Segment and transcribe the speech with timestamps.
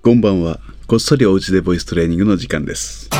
[0.00, 0.60] こんばんは。
[0.86, 3.10] こっそりおうちでボイストレーニングの時間です。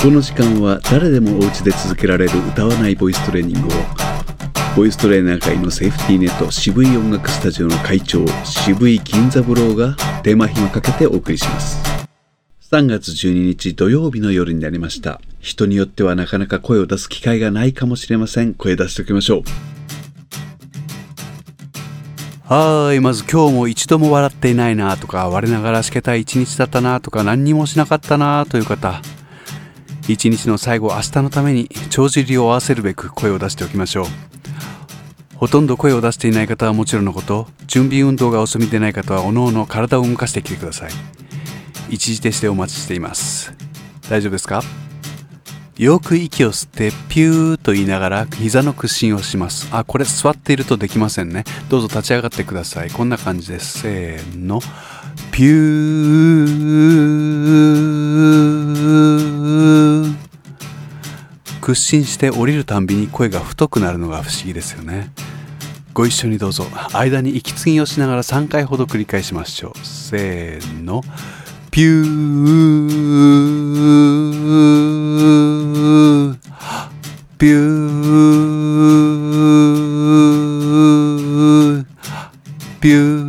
[0.00, 3.70] この時間は誰でもおうちで続けられる歌わないボイストレーニングを
[4.74, 11.78] ボイストレーナー界のセーフティーネット渋い音楽スタジオの会長渋い金三郎が手間暇かけてお送りします。
[12.72, 15.20] 3月12日土曜日の夜になりました。
[15.40, 18.54] 人によってはなかなか声を出す機会がないかもしれません。
[18.54, 19.42] 声出しておきましょう。
[22.48, 29.02] はーい、まず今日も一度も笑っていないなとか、我ながらしけたい一日だったなとか、何にもしなかったなという方、
[30.06, 34.06] 一日の最後、明日のために帳尻を合わせるべく声を出しておきましょう。
[35.34, 40.92] ほとんど声を出していない方はもちろんのこと、準備運動がお済みでない方は、おのおの体を動かしてきてください。
[41.90, 43.52] 一時停止でお待ちしています。
[44.08, 44.62] 大丈夫ですか？
[45.76, 49.68] よく息を吸ってピューと言いながら膝の屈伸をします。
[49.72, 51.44] あ、これ座っているとできませんね。
[51.68, 52.90] どうぞ立ち上がってください。
[52.90, 53.80] こんな感じです。
[53.80, 54.62] せーの。
[55.32, 56.56] ピュー。
[61.60, 65.10] 屈伸して降りるたんびに声が太くなるのが不思議ですよね。
[65.92, 66.64] ご一緒にどうぞ。
[66.94, 69.78] 間に息継ぎをしながら3回ほど繰り返しましょう。
[69.86, 71.02] せーの。
[71.70, 72.06] ピュー
[77.38, 81.86] ピュー。
[82.80, 83.26] ピュー。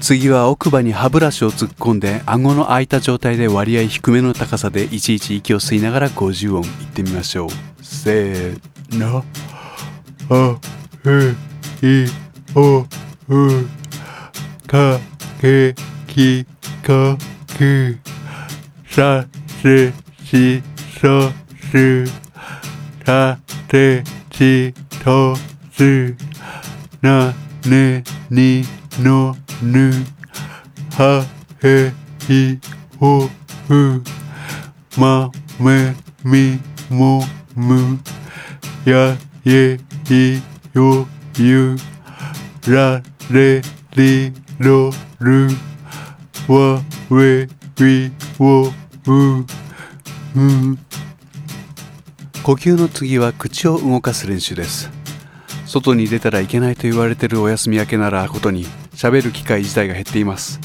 [0.00, 7.48] 次は奥歯に歯ブラシを突っ込んで顎の開いた状態で割合低めの高さでいちいち息を吸いながら50音いってみましょう。
[7.82, 8.60] せー
[8.96, 9.24] の。
[10.30, 10.56] あ
[11.04, 11.34] え
[12.04, 12.08] い
[12.54, 12.86] おう。
[14.68, 15.00] か
[15.40, 15.74] け
[16.06, 16.46] き
[16.84, 17.18] か
[17.58, 17.98] け
[18.90, 19.24] さ
[19.62, 19.92] せ
[20.24, 20.62] し
[21.00, 21.30] そ
[21.70, 22.04] す
[23.04, 23.38] た
[23.68, 24.74] てち
[25.04, 25.36] と
[25.72, 26.14] す
[27.00, 27.32] な
[27.66, 28.64] ねに
[28.98, 29.92] のぬ
[30.98, 31.24] は
[31.62, 31.92] へ
[32.28, 32.58] い
[33.00, 34.02] おう
[34.98, 35.30] ま
[35.60, 36.58] めみ
[36.90, 37.22] も
[37.54, 38.00] む
[38.84, 39.78] やえ
[40.10, 40.42] い
[40.74, 41.06] よ
[41.38, 41.76] ゆ
[42.68, 43.00] ら
[43.30, 43.62] れ
[43.96, 44.90] りろ
[45.20, 45.48] る
[46.48, 47.48] わ we
[47.80, 49.46] we をうう
[52.42, 54.90] 呼吸の次は口を動かす練習です。
[55.66, 60.60] 外に出たらいけないと言われてるお休み明けならことに喋る機会自体が減っています。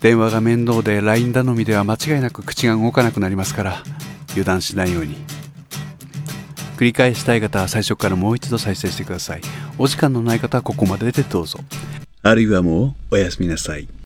[0.00, 3.82] 電話が面倒で LINE 頼みでは間違いなく口が動かなくなりますから
[4.30, 5.16] 油断しないように。
[6.76, 9.42] 繰り返したい方は最初からもう一度再生してください。
[9.78, 11.60] お時間のない方はここまででどうぞ。
[12.22, 13.86] あるいはもうおやすみなさい。